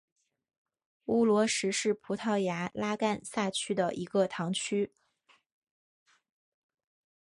[1.05, 4.91] 乌罗什是葡萄牙布拉干萨区的一个堂区。